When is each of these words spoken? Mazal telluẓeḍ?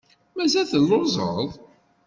Mazal 0.35 0.65
telluẓeḍ? 0.71 1.49